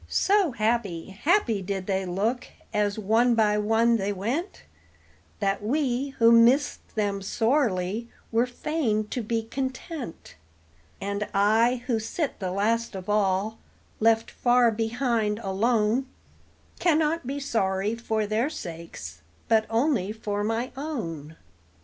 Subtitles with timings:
[0.07, 4.63] So happy, happy did they look, as one by one they went,
[5.39, 10.33] That we, who missed them sorely, were fain to be content;
[10.99, 13.59] And I, who sit the last of all,
[13.99, 16.07] left far behind, alone,
[16.79, 21.37] Cannot be sorry for their sakes, but only for my own.